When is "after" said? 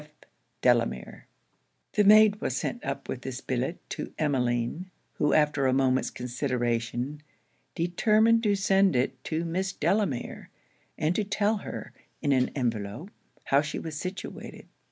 5.31-5.67